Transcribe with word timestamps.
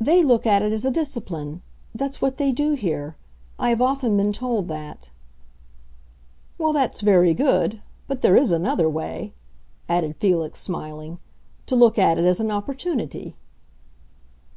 "They 0.00 0.24
look 0.24 0.46
at 0.46 0.62
it 0.62 0.72
as 0.72 0.84
a 0.84 0.90
discipline—that's 0.90 2.20
what 2.20 2.38
they 2.38 2.50
do 2.50 2.72
here. 2.72 3.14
I 3.56 3.68
have 3.68 3.80
often 3.80 4.16
been 4.16 4.32
told 4.32 4.66
that." 4.66 5.10
"Well, 6.58 6.72
that's 6.72 7.02
very 7.02 7.34
good. 7.34 7.80
But 8.08 8.20
there 8.20 8.34
is 8.34 8.50
another 8.50 8.88
way," 8.88 9.32
added 9.88 10.16
Felix, 10.16 10.58
smiling: 10.58 11.20
"to 11.66 11.76
look 11.76 12.00
at 12.00 12.18
it 12.18 12.24
as 12.24 12.40
an 12.40 12.50
opportunity." 12.50 13.36